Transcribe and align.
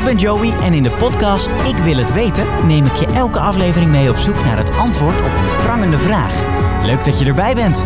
Ik 0.00 0.06
ben 0.06 0.16
Joey 0.16 0.52
en 0.62 0.72
in 0.72 0.82
de 0.82 0.90
podcast 0.90 1.50
Ik 1.50 1.76
wil 1.76 1.96
het 1.96 2.12
weten 2.12 2.46
neem 2.66 2.86
ik 2.86 2.94
je 2.94 3.06
elke 3.06 3.38
aflevering 3.38 3.90
mee 3.90 4.10
op 4.10 4.16
zoek 4.16 4.44
naar 4.44 4.56
het 4.56 4.76
antwoord 4.76 5.16
op 5.16 5.24
een 5.24 5.62
prangende 5.64 5.98
vraag. 5.98 6.44
Leuk 6.84 7.04
dat 7.04 7.18
je 7.18 7.24
erbij 7.24 7.54
bent. 7.54 7.84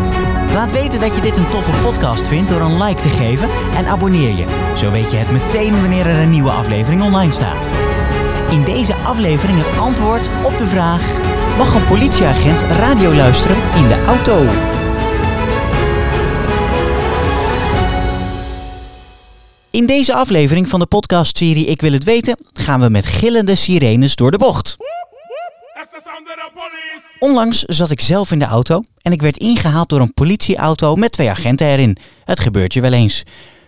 Laat 0.53 0.73
weten 0.73 1.01
dat 1.01 1.15
je 1.15 1.21
dit 1.21 1.37
een 1.37 1.49
toffe 1.49 1.71
podcast 1.83 2.29
vindt 2.29 2.49
door 2.49 2.61
een 2.61 2.83
like 2.83 3.03
te 3.03 3.09
geven 3.09 3.49
en 3.77 3.87
abonneer 3.87 4.37
je. 4.37 4.45
Zo 4.77 4.91
weet 4.91 5.11
je 5.11 5.17
het 5.17 5.31
meteen 5.31 5.81
wanneer 5.81 6.07
er 6.07 6.23
een 6.23 6.31
nieuwe 6.31 6.51
aflevering 6.51 7.03
online 7.03 7.33
staat. 7.33 7.71
In 8.51 8.65
deze 8.65 8.95
aflevering 8.95 9.59
het 9.59 9.79
antwoord 9.79 10.31
op 10.43 10.59
de 10.59 10.67
vraag: 10.67 11.21
Mag 11.57 11.75
een 11.75 11.85
politieagent 11.85 12.63
radio 12.63 13.15
luisteren 13.15 13.57
in 13.57 13.89
de 13.89 14.05
auto? 14.07 14.47
In 19.75 19.87
deze 19.87 20.15
aflevering 20.15 20.69
van 20.69 20.81
de 20.81 20.87
podcastserie 20.87 21.67
Ik 21.67 21.81
wil 21.81 21.93
het 21.93 22.05
weten 22.05 22.37
gaan 22.53 22.81
we 22.81 22.89
met 22.89 23.07
gillende 23.07 23.55
sirenes 23.55 24.17
door 24.17 24.31
de 24.31 24.39
bocht. 24.39 24.77
Onlangs 27.19 27.63
zat 27.63 27.91
ik 27.91 28.01
zelf 28.01 28.33
in 28.33 28.39
de 28.39 28.45
auto 28.45 28.81
en 29.03 29.13
ik 29.13 29.23
werd 29.23 29.37
ingehaald 29.37 29.89
door 29.89 30.01
een 30.01 30.15
politieauto 30.15 30.95
met 30.97 31.13
twee 31.13 31.31
agenten 31.31 31.67
erin. 31.67 31.97
Het 32.25 32.41
gebeurt 32.41 32.73
je 32.73 32.81
wel 32.81 32.93
eens. 32.93 33.23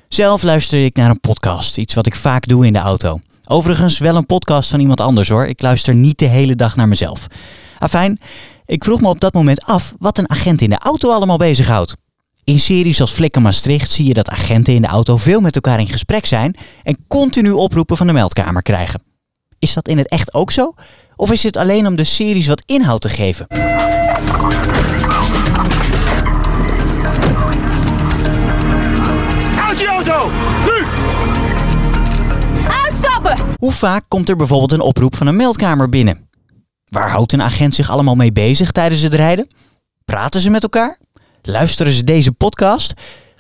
Zelf 0.09 0.43
luisterde 0.43 0.85
ik 0.85 0.97
naar 0.97 1.11
een 1.11 1.21
podcast, 1.21 1.79
iets 1.79 1.95
wat 1.95 2.07
ik 2.07 2.17
vaak 2.17 2.49
doe 2.49 2.67
in 2.67 2.73
de 2.73 2.79
auto. 2.79 3.21
Overigens 3.47 3.99
wel 3.99 4.17
een 4.17 4.27
podcast 4.27 4.71
van 4.71 4.81
iemand 4.81 5.01
anders 5.01 5.29
hoor. 5.29 5.47
Ik 5.47 5.63
luister 5.63 5.95
niet 5.95 6.19
de 6.19 6.29
hele 6.29 6.55
dag 6.55 6.77
naar 6.77 6.89
mezelf. 6.89 7.27
Afijn, 7.79 8.19
ik 8.67 8.85
vroeg 8.85 9.01
me 9.01 9.09
op 9.09 9.21
dat 9.21 9.35
moment 9.35 9.65
af 9.65 9.95
wat 9.99 10.19
een 10.19 10.31
agent 10.31 10.61
in 10.61 10.71
de 10.71 10.79
auto 10.79 11.11
allemaal 11.11 11.37
bezighoudt. 11.37 11.95
In 12.47 12.61
series 12.61 13.01
als 13.01 13.13
Flikker 13.13 13.43
Maastricht 13.43 13.91
zie 13.91 14.07
je 14.07 14.15
dat 14.15 14.29
agenten 14.29 14.75
in 14.75 14.83
de 14.83 14.89
auto 14.89 15.17
veel 15.17 15.41
met 15.41 15.55
elkaar 15.55 15.81
in 15.81 15.87
gesprek 15.87 16.27
zijn 16.27 16.57
en 16.83 16.97
continu 17.09 17.51
oproepen 17.51 17.97
van 17.97 18.07
de 18.07 18.13
meldkamer 18.13 18.63
krijgen. 18.63 19.03
Is 19.59 19.73
dat 19.75 19.89
in 19.89 19.99
het 19.99 20.09
echt 20.09 20.35
ook 20.35 20.51
zo? 20.51 20.73
Of 21.17 21.33
is 21.33 21.43
het 21.43 21.57
alleen 21.57 21.87
om 21.87 21.97
de 21.97 22.05
series 22.05 22.47
wat 22.47 22.63
inhoud 22.67 23.01
te 23.01 23.09
geven? 23.09 23.47
Uit 29.59 29.79
die 29.79 29.87
auto! 29.87 30.31
Nu! 30.65 30.85
Uitstappen! 32.85 33.37
Hoe 33.57 33.73
vaak 33.73 34.05
komt 34.09 34.29
er 34.29 34.37
bijvoorbeeld 34.37 34.73
een 34.73 34.81
oproep 34.81 35.17
van 35.17 35.27
een 35.27 35.37
meldkamer 35.37 35.89
binnen? 35.89 36.29
Waar 36.85 37.11
houdt 37.11 37.33
een 37.33 37.43
agent 37.43 37.75
zich 37.75 37.91
allemaal 37.91 38.15
mee 38.15 38.33
bezig 38.33 38.73
tijdens 38.73 39.03
het 39.03 39.15
rijden? 39.15 39.47
Praten 40.05 40.41
ze 40.41 40.51
met 40.51 40.63
elkaar? 40.63 40.99
Luisteren 41.49 41.93
ze 41.93 42.05
deze 42.05 42.33
podcast? 42.33 42.93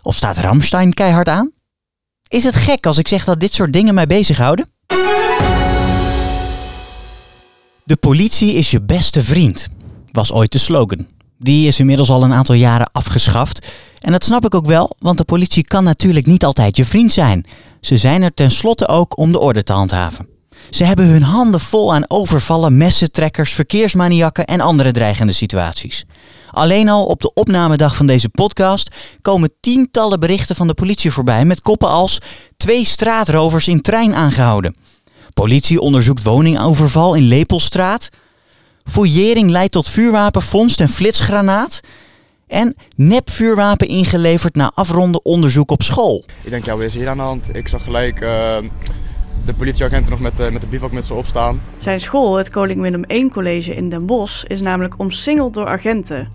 Of 0.03 0.17
staat 0.17 0.39
Ramstein 0.39 0.95
keihard 0.95 1.29
aan? 1.29 1.53
Is 2.29 2.45
het 2.45 2.55
gek 2.55 2.87
als 2.87 2.99
ik 2.99 3.09
zeg 3.09 3.25
dat 3.25 3.41
dit 3.41 3.53
soort 3.53 3.73
dingen 3.73 3.95
mij 3.95 4.07
bezighouden? 4.07 4.69
De 7.84 7.97
politie 8.01 8.53
is 8.53 8.71
je 8.71 8.83
beste 8.83 9.23
vriend, 9.23 9.69
was 10.12 10.33
ooit 10.33 10.53
de 10.53 10.59
slogan. 10.59 11.07
Die 11.39 11.67
is 11.67 11.79
inmiddels 11.79 12.11
al 12.11 12.23
een 12.23 12.33
aantal 12.33 12.55
jaren 12.55 12.91
afgeschaft. 12.93 13.67
En 14.01 14.12
dat 14.12 14.25
snap 14.25 14.45
ik 14.45 14.55
ook 14.55 14.67
wel, 14.67 14.97
want 14.99 15.19
de 15.19 15.25
politie 15.25 15.65
kan 15.65 15.84
natuurlijk 15.84 16.27
niet 16.27 16.45
altijd 16.45 16.77
je 16.77 16.84
vriend 16.84 17.12
zijn. 17.12 17.47
Ze 17.81 17.97
zijn 17.97 18.23
er 18.23 18.34
tenslotte 18.34 18.89
ook 18.89 19.19
om 19.19 19.33
de 19.33 19.39
orde 19.39 19.62
te 19.62 19.73
handhaven. 19.73 20.36
Ze 20.70 20.84
hebben 20.84 21.06
hun 21.06 21.22
handen 21.22 21.61
vol 21.61 21.95
aan 21.95 22.05
overvallen, 22.09 22.77
messentrekkers, 22.77 23.53
verkeersmaniakken 23.53 24.45
en 24.45 24.61
andere 24.61 24.92
dreigende 24.92 25.33
situaties. 25.33 26.05
Alleen 26.50 26.89
al 26.89 27.06
op 27.06 27.20
de 27.20 27.33
opnamedag 27.34 27.97
van 27.97 28.06
deze 28.06 28.28
podcast 28.28 28.91
komen 29.22 29.53
tientallen 29.61 30.20
berichten 30.20 30.56
van 30.56 30.67
de 30.67 30.75
politie 30.75 31.11
voorbij 31.11 31.44
met 31.44 31.61
koppen 31.61 31.89
als 31.89 32.19
twee 32.56 32.84
straatrovers 32.84 33.69
in 33.69 33.81
trein 33.81 34.14
aangehouden. 34.14 34.77
Politie 35.34 35.81
onderzoekt 35.81 36.22
woningoverval 36.22 37.14
in 37.14 37.22
Lepelstraat. 37.22 38.09
Fouillering 38.84 39.50
leidt 39.50 39.72
tot 39.72 39.89
vuurwapenvondst 39.89 40.81
en 40.81 40.88
flitsgranaat. 40.88 41.81
En 42.47 42.77
nepvuurwapen 42.94 43.88
ingeleverd 43.88 44.54
na 44.54 44.71
afronden 44.75 45.25
onderzoek 45.25 45.71
op 45.71 45.83
school. 45.83 46.25
Ik 46.43 46.50
denk, 46.50 46.65
ja, 46.65 46.77
wat 46.77 46.93
hier 46.93 47.09
aan 47.09 47.16
de 47.16 47.22
hand? 47.22 47.54
Ik 47.54 47.69
zag 47.69 47.84
gelijk 47.84 48.21
uh, 48.21 48.56
de 49.44 49.54
politieagenten 49.54 50.10
nog 50.10 50.20
met, 50.20 50.41
uh, 50.41 50.50
met 50.50 50.60
de 50.60 50.66
bivakmutsen 50.66 51.16
opstaan. 51.16 51.62
Zijn 51.76 52.00
school, 52.00 52.36
het 52.36 52.50
Koning 52.50 52.80
Willem 52.80 53.04
I 53.10 53.28
College 53.28 53.74
in 53.74 53.88
Den 53.88 54.06
Bosch, 54.06 54.44
is 54.44 54.60
namelijk 54.60 54.94
omsingeld 54.97 55.54
door 55.54 55.66
agenten. 55.66 56.28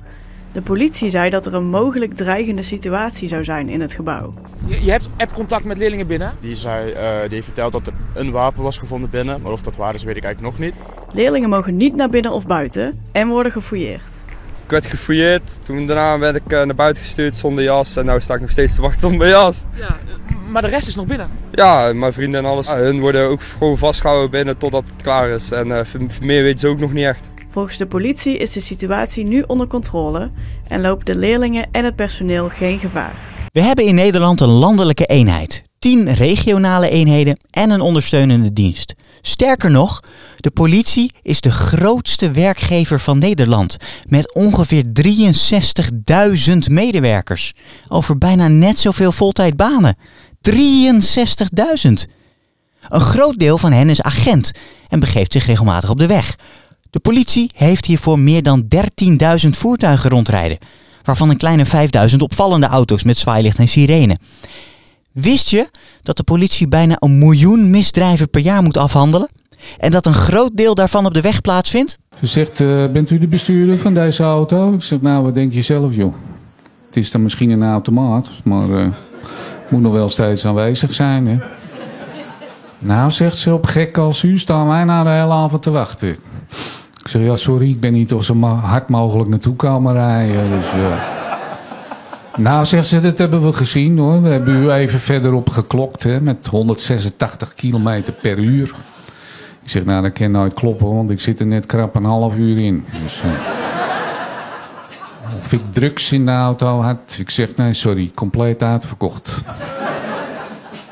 De 0.52 0.62
politie 0.62 1.10
zei 1.10 1.30
dat 1.30 1.46
er 1.46 1.54
een 1.54 1.70
mogelijk 1.70 2.14
dreigende 2.14 2.64
situatie 2.64 3.28
zou 3.28 3.44
zijn 3.44 3.70
in 3.70 3.82
het 3.82 3.94
gebouw. 3.94 4.34
Je, 4.66 4.84
je 4.84 4.92
hebt 4.92 5.10
appcontact 5.18 5.64
met 5.64 5.78
leerlingen 5.78 6.08
binnen? 6.08 6.34
Die, 6.42 6.56
zei, 6.56 6.92
uh, 6.92 6.96
die 7.22 7.34
heeft 7.34 7.46
verteld 7.46 7.72
dat 7.72 7.88
er 7.88 7.94
een 8.14 8.32
wapen 8.32 8.64
was 8.64 8.78
gevonden 8.78 9.10
binnen, 9.10 9.42
maar 9.42 9.52
of 9.52 9.62
dat 9.62 9.76
waar 9.76 9.94
is 9.94 10.04
weet 10.04 10.18
ik 10.18 10.24
eigenlijk 10.24 10.58
nog 10.58 10.68
niet. 10.68 10.80
Leerlingen 11.14 11.50
mogen 11.50 11.78
niet 11.78 11.96
naar 11.96 12.10
binnen 12.10 12.32
of 12.32 12.48
buiten 12.48 13.02
en 13.12 13.28
worden 13.28 13.52
gefouilleerd. 13.52 14.04
Ik 14.64 14.72
werd 14.72 14.86
gefouilleerd, 14.86 15.60
toen 15.64 15.86
daarna 15.86 16.20
werd 16.20 16.36
ik 16.36 16.48
naar 16.48 16.76
buiten 16.76 17.04
gestuurd 17.04 17.36
zonder 17.36 17.64
jas 17.64 17.96
en 17.96 18.06
nu 18.06 18.22
sta 18.22 18.34
ik 18.34 18.42
nog 18.42 18.52
steeds 18.52 18.76
te 18.76 18.82
wachten 18.82 19.08
op 19.08 19.18
mijn 19.18 19.30
jas. 19.30 19.64
Ja, 19.76 19.98
maar 20.52 20.62
de 20.62 20.68
rest 20.68 20.88
is 20.88 20.96
nog 20.96 21.06
binnen? 21.06 21.30
Ja, 21.52 21.94
mijn 21.94 22.14
vrienden 22.14 22.44
en 22.44 22.50
alles. 22.50 22.68
Ja, 22.68 22.78
hun 22.78 23.00
worden 23.00 23.30
ook 23.30 23.42
gewoon 23.42 23.78
vastgehouden 23.78 24.32
binnen 24.32 24.58
totdat 24.58 24.86
het 24.86 25.02
klaar 25.02 25.30
is 25.30 25.52
en 25.52 25.68
uh, 25.68 25.80
meer 26.22 26.44
weten 26.44 26.60
ze 26.60 26.68
ook 26.68 26.80
nog 26.80 26.94
niet 26.94 27.06
echt. 27.06 27.30
Volgens 27.50 27.78
de 27.78 27.88
politie 27.88 28.38
is 28.38 28.52
de 28.52 28.60
situatie 28.60 29.24
nu 29.24 29.44
onder 29.48 29.68
controle 29.68 30.32
en 30.68 30.82
lopen 30.82 31.06
de 31.06 31.16
leerlingen 31.16 31.68
en 31.72 31.86
het 31.86 31.96
personeel 31.96 32.50
geen 32.50 32.80
gevaar. 32.80 33.16
We 33.52 33.62
hebben 33.62 33.86
in 33.86 33.96
Nederland 33.96 34.42
een 34.42 34.50
landelijke 34.50 35.06
eenheid, 35.06 35.64
10 35.80 36.14
regionale 36.14 36.90
eenheden 36.90 37.38
en 37.50 37.70
een 37.70 37.82
ondersteunende 37.82 38.54
dienst. 38.54 38.94
Sterker 39.22 39.72
nog, 39.72 40.04
de 40.38 40.52
politie 40.52 41.12
is 41.22 41.42
de 41.42 41.52
grootste 41.52 42.32
werkgever 42.32 43.00
van 43.00 43.20
Nederland 43.20 43.78
met 44.06 44.34
ongeveer 44.34 44.84
63.000 46.50 46.58
medewerkers. 46.70 47.54
Over 47.88 48.18
bijna 48.18 48.48
net 48.48 48.80
zoveel 48.80 49.12
voltijdbanen. 49.12 49.96
63.000! 50.50 50.54
Een 52.90 53.02
groot 53.02 53.40
deel 53.40 53.58
van 53.58 53.72
hen 53.72 53.90
is 53.90 54.02
agent 54.02 54.52
en 54.88 55.00
begeeft 55.00 55.32
zich 55.32 55.46
regelmatig 55.46 55.90
op 55.90 56.00
de 56.00 56.08
weg. 56.08 56.36
De 56.90 57.00
politie 57.00 57.52
heeft 57.56 57.86
hiervoor 57.86 58.20
meer 58.20 58.44
dan 58.44 58.66
13.000 59.44 59.50
voertuigen 59.50 60.10
rondrijden, 60.10 60.58
waarvan 61.04 61.30
een 61.30 61.38
kleine 61.38 61.66
5.000 62.10 62.18
opvallende 62.18 62.68
auto's 62.68 63.04
met 63.04 63.18
zwaailicht 63.18 63.58
en 63.58 63.68
sirene. 63.68 64.18
Wist 65.12 65.50
je 65.50 65.70
dat 66.02 66.18
de 66.18 66.24
politie 66.24 66.68
bijna 66.68 66.96
een 67.00 67.20
miljoen 67.20 67.70
misdrijven 67.70 68.30
per 68.30 68.42
jaar 68.42 68.64
moet 68.64 68.78
afhandelen? 68.78 69.30
En 69.78 69.92
dat 69.92 70.06
een 70.06 70.14
groot 70.14 70.58
deel 70.58 70.76
daarvan 70.76 71.06
op 71.06 71.14
de 71.14 71.22
weg 71.22 71.42
plaatsvindt? 71.42 71.98
Ze 72.20 72.26
zegt, 72.26 72.60
uh, 72.60 72.88
bent 72.88 73.10
u 73.10 73.20
de 73.20 73.28
bestuurder 73.28 73.78
van 73.78 73.94
deze 73.94 74.24
auto? 74.24 74.74
Ik 74.74 74.84
zeg, 74.84 75.02
nou, 75.02 75.24
wat 75.24 75.34
denk 75.34 75.54
je 75.54 75.62
zelf, 75.62 75.96
joh? 75.96 76.14
Het 76.86 76.98
is 76.98 77.12
dan 77.12 77.24
misschien 77.24 77.50
een 77.50 77.64
automaat, 77.64 78.32
maar 78.44 78.70
uh, 78.70 78.88
moet 79.72 79.82
nog 79.82 79.94
wel 79.94 80.10
steeds 80.10 80.46
aanwezig 80.46 80.94
zijn, 80.94 81.28
hè? 81.28 81.38
Nou, 82.80 83.12
zegt 83.12 83.38
ze, 83.38 83.54
op 83.54 83.66
gek 83.66 83.98
als 83.98 84.24
u 84.24 84.38
staan 84.38 84.68
wij 84.68 84.84
nou 84.84 85.04
de 85.04 85.10
hele 85.10 85.34
avond 85.34 85.62
te 85.62 85.72
wachten. 85.72 86.10
Ik 87.00 87.08
zeg, 87.08 87.22
ja, 87.22 87.36
sorry, 87.36 87.70
ik 87.70 87.80
ben 87.80 87.94
niet 87.94 88.08
toch 88.08 88.24
zo 88.24 88.42
hard 88.44 88.90
mogelijk 88.90 89.30
naartoe 89.30 89.56
komen 89.56 89.94
rijden. 89.94 90.50
Dus. 90.50 90.72
Nou, 92.38 92.66
zegt 92.66 92.88
ze, 92.88 93.02
dat 93.02 93.18
hebben 93.18 93.46
we 93.46 93.54
gezien 93.54 93.98
hoor. 93.98 94.22
We 94.22 94.30
hebben 94.30 94.64
u 94.64 94.72
even 94.72 95.00
verderop 95.00 95.50
geklokt 95.50 96.04
hè, 96.04 96.22
met 96.22 96.48
186 96.48 97.54
kilometer 97.54 98.14
per 98.14 98.38
uur. 98.38 98.76
Ik 99.64 99.70
zeg, 99.70 99.86
nou, 99.86 100.02
dat 100.02 100.14
kan 100.14 100.32
nooit 100.32 100.54
kloppen, 100.54 100.96
want 100.96 101.10
ik 101.10 101.20
zit 101.20 101.40
er 101.40 101.48
net 101.48 101.66
krap 101.66 101.96
een 101.96 102.06
half 102.06 102.38
uur 102.38 102.58
in. 102.58 102.86
Dus. 103.04 103.24
Of 105.42 105.52
ik 105.54 105.62
drugs 105.72 106.12
in 106.12 106.26
de 106.26 106.32
auto 106.32 106.82
had. 106.82 107.18
Ik 107.20 107.30
zeg, 107.30 107.56
nee, 107.56 107.74
sorry, 107.74 108.12
compleet 108.16 108.64
uitverkocht. 108.64 109.42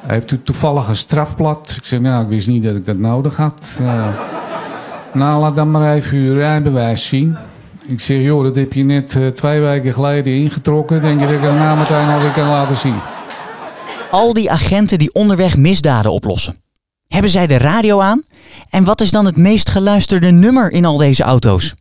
Heeft 0.06 0.32
u 0.32 0.44
toevallig 0.44 0.88
een 0.88 0.96
strafblad? 0.96 1.74
Ik 1.78 1.86
zeg, 1.86 2.00
nou, 2.00 2.24
ik 2.24 2.30
wist 2.30 2.48
niet 2.48 2.64
dat 2.64 2.76
ik 2.76 2.86
dat 2.86 2.98
nodig 2.98 3.36
had. 3.36 3.78
Uh... 3.82 4.08
Nou, 5.14 5.42
laat 5.42 5.56
dan 5.56 5.72
maar 5.72 5.94
even 5.94 6.18
uw 6.18 6.34
rijbewijs 6.34 7.08
zien. 7.08 7.38
Ik 7.88 8.00
zeg, 8.00 8.22
joh, 8.22 8.44
dat 8.44 8.56
heb 8.56 8.74
je 8.74 8.84
net 8.84 9.14
uh, 9.14 9.28
twee 9.28 9.60
weken 9.60 9.94
geleden 9.94 10.34
ingetrokken. 10.34 11.02
Denk 11.02 11.20
je 11.20 11.26
dat 11.26 11.36
ik 11.36 11.42
het 11.42 11.54
nou 11.54 11.78
meteen 11.78 12.10
alweer 12.10 12.32
kan 12.32 12.48
laten 12.48 12.76
zien? 12.76 12.96
Al 14.12 14.34
die 14.34 14.52
agenten 14.52 15.00
die 15.00 15.14
onderweg 15.14 15.58
misdaden 15.58 16.12
oplossen. 16.12 16.56
Hebben 17.08 17.32
zij 17.32 17.48
de 17.48 17.58
radio 17.58 18.00
aan? 18.00 18.24
En 18.70 18.84
wat 18.84 19.02
is 19.02 19.12
dan 19.12 19.26
het 19.26 19.38
meest 19.38 19.70
geluisterde 19.70 20.32
nummer 20.32 20.72
in 20.72 20.86
al 20.86 20.98
deze 20.98 21.24
auto's? 21.24 21.76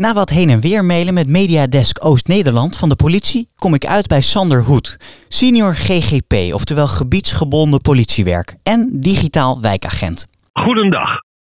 Na 0.00 0.12
wat 0.12 0.30
heen 0.30 0.50
en 0.50 0.60
weer 0.60 0.84
mailen 0.84 1.14
met 1.14 1.28
Mediadesk 1.28 2.04
Oost-Nederland 2.04 2.76
van 2.76 2.88
de 2.88 2.96
politie 2.96 3.48
kom 3.54 3.74
ik 3.74 3.86
uit 3.86 4.06
bij 4.06 4.20
Sander 4.20 4.62
Hoed, 4.64 4.96
senior 5.28 5.74
GGP, 5.74 6.54
oftewel 6.54 6.86
gebiedsgebonden 6.86 7.80
politiewerk 7.80 8.54
en 8.62 9.00
digitaal 9.00 9.60
wijkagent. 9.60 10.26
Goedendag. 10.52 11.10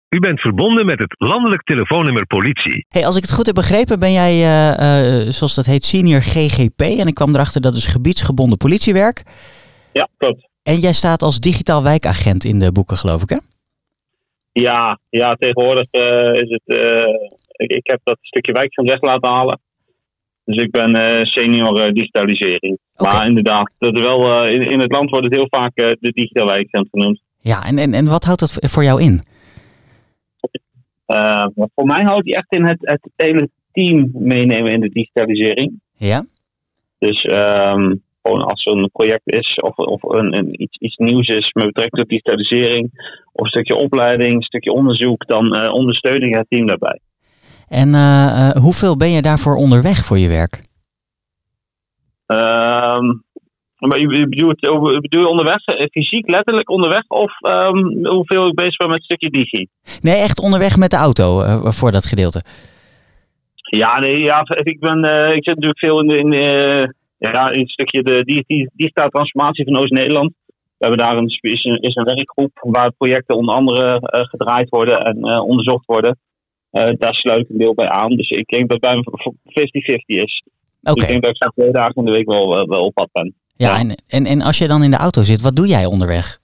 U 0.10 0.20
bent 0.20 0.40
verbonden 0.40 0.86
met 0.86 1.00
het 1.00 1.16
landelijk 1.18 1.64
telefoonnummer 1.64 2.26
politie. 2.26 2.86
Hey, 2.88 3.06
als 3.06 3.16
ik 3.16 3.22
het 3.22 3.32
goed 3.34 3.46
heb 3.46 3.56
begrepen, 3.56 4.00
ben 4.00 4.12
jij, 4.12 4.34
uh, 4.34 5.26
uh, 5.26 5.32
zoals 5.32 5.56
dat 5.56 5.66
heet, 5.66 5.86
senior 5.86 6.22
GGP. 6.22 6.82
En 6.82 7.08
ik 7.08 7.14
kwam 7.14 7.34
erachter 7.34 7.62
dat 7.62 7.76
is 7.76 7.86
gebiedsgebonden 7.86 8.58
politiewerk. 8.58 9.24
Ja, 9.94 10.08
klopt. 10.18 10.48
En 10.64 10.80
jij 10.80 10.94
staat 10.94 11.22
als 11.22 11.40
digitaal 11.40 11.84
wijkagent 11.84 12.44
in 12.44 12.60
de 12.60 12.72
boeken, 12.72 12.98
geloof 12.98 13.22
ik, 13.22 13.30
hè? 13.30 13.38
Ja, 14.52 15.00
ja 15.10 15.34
tegenwoordig 15.34 15.86
eh, 15.92 16.42
is 16.42 16.50
het. 16.50 16.64
Ik, 17.60 17.72
ik 17.72 17.88
heb 17.88 18.00
dat 18.04 18.18
stukje 18.22 18.52
wijkagent 18.52 18.90
weg 18.90 19.02
laten 19.02 19.30
halen. 19.30 19.60
Dus 20.50 20.64
ik 20.64 20.72
ben 20.72 20.96
eh, 20.96 21.24
senior 21.24 21.82
eh, 21.82 21.94
digitalisering. 21.94 22.78
Maar 22.98 23.28
inderdaad, 23.28 23.72
dat 23.78 23.98
wel, 23.98 24.34
eh, 24.34 24.54
in, 24.54 24.62
in 24.62 24.80
het 24.80 24.92
land 24.92 25.10
wordt 25.10 25.26
het 25.26 25.36
heel 25.36 25.48
vaak 25.50 25.76
de 25.76 26.12
digitaal 26.14 26.48
wijkagent 26.48 26.88
genoemd. 26.92 27.22
Ja, 27.42 27.66
en, 27.66 27.78
en, 27.78 27.94
en 27.94 28.06
wat 28.06 28.24
houdt 28.24 28.40
dat 28.40 28.58
voor 28.62 28.84
jou 28.84 29.02
in? 29.02 29.22
Voor 31.76 31.86
mij 31.86 32.04
houdt 32.04 32.26
die 32.26 32.36
echt 32.36 32.56
in 32.56 32.66
het, 32.66 32.78
het 32.80 33.10
hele 33.16 33.50
team 33.72 34.10
meenemen 34.14 34.72
in 34.72 34.80
de 34.80 34.90
digitalisering. 34.90 35.80
Ja? 35.98 36.26
Dus 37.00 37.22
ehm, 37.22 37.96
gewoon 38.22 38.42
als 38.42 38.66
er 38.66 38.74
een 38.74 38.90
project 38.92 39.22
is 39.24 39.56
of, 39.56 39.78
of 39.78 40.04
een, 40.04 40.38
een, 40.38 40.62
iets, 40.62 40.78
iets 40.78 40.96
nieuws 40.96 41.28
is 41.28 41.52
met 41.54 41.66
betrekking 41.66 42.02
tot 42.02 42.10
digitalisering, 42.10 42.90
of 43.32 43.44
een 43.44 43.50
stukje 43.52 43.76
opleiding, 43.76 44.36
een 44.36 44.42
stukje 44.42 44.72
onderzoek, 44.72 45.28
dan 45.28 45.72
ondersteun 45.72 46.22
ik 46.22 46.36
het 46.36 46.50
team 46.50 46.68
daarbij. 46.68 47.00
En 47.70 47.94
eh, 47.94 48.50
eh, 48.50 48.56
hoeveel 48.56 48.98
ben 48.98 49.12
je 49.12 49.22
daarvoor 49.22 49.56
onderweg 49.56 50.06
voor 50.06 50.18
je 50.18 50.28
werk? 50.28 50.62
Ehm, 52.26 53.06
maar 53.78 54.00
je, 54.00 54.28
bedoelt, 54.30 54.60
bedoel 55.02 55.22
je 55.22 55.28
onderweg, 55.28 55.66
eh, 55.66 55.86
fysiek 55.92 56.30
letterlijk 56.30 56.70
onderweg, 56.70 57.04
of 57.08 57.40
ehm, 57.40 58.08
hoeveel 58.08 58.48
ik 58.48 58.56
bezig 58.56 58.78
ben 58.78 58.88
met 58.88 58.98
een 58.98 59.04
stukje 59.04 59.30
digi? 59.30 59.68
Nee, 60.02 60.16
echt 60.16 60.40
onderweg 60.40 60.78
met 60.78 60.90
de 60.90 60.98
auto 60.98 61.42
voor 61.72 61.92
dat 61.92 62.06
gedeelte. 62.06 62.42
Ja, 63.56 64.00
nee, 64.00 64.22
ja, 64.22 64.42
ik, 64.64 64.80
ben, 64.80 64.98
ik 65.36 65.44
zit 65.44 65.56
natuurlijk 65.56 65.80
veel 65.80 66.02
in, 66.02 66.08
de, 66.08 66.18
in, 66.18 66.32
ja, 67.18 67.50
in 67.50 67.60
het 67.60 67.70
stukje 67.70 68.04
de 68.04 68.24
digi- 68.24 68.70
digitale 68.74 69.10
transformatie 69.10 69.66
van 69.66 69.78
Oost-Nederland. 69.78 70.34
We 70.48 70.86
hebben 70.86 71.06
daar 71.06 71.18
een, 71.18 71.28
is 71.42 71.64
een, 71.64 71.76
is 71.76 71.96
een 71.96 72.04
werkgroep 72.04 72.52
waar 72.54 72.92
projecten 72.92 73.36
onder 73.36 73.56
andere 73.56 74.00
gedraaid 74.02 74.70
worden 74.70 74.98
en 74.98 75.40
onderzocht 75.40 75.86
worden. 75.86 76.18
Eh, 76.72 76.90
daar 76.98 77.14
sluit 77.14 77.42
ik 77.42 77.50
een 77.50 77.58
deel 77.58 77.74
bij 77.74 77.90
aan. 77.90 78.16
Dus 78.16 78.30
ik 78.30 78.48
denk 78.48 78.70
dat 78.70 78.82
het 78.82 78.92
bij 78.92 78.96
me 78.96 79.34
50-50 79.44 80.06
is. 80.06 80.44
Dus 80.80 80.94
ik 80.94 81.08
denk 81.08 81.24
dat 81.24 81.36
ik 81.36 81.52
twee 81.56 81.72
dagen 81.72 81.96
in 81.96 82.06
de 82.06 82.12
week 82.12 82.26
wel, 82.26 82.60
eh, 82.60 82.68
wel 82.68 82.84
op 82.84 82.94
pad 82.94 83.10
ben. 83.12 83.34
Ja, 83.56 83.74
ja. 83.74 83.80
en, 83.80 83.96
en, 84.08 84.26
en 84.26 84.42
als 84.42 84.58
je 84.58 84.68
dan 84.68 84.84
in 84.84 84.92
de 84.92 84.98
auto 84.98 85.24
zit, 85.24 85.42
wat 85.42 85.56
doe 85.56 85.68
jij 85.68 85.86
onderweg? 85.86 86.40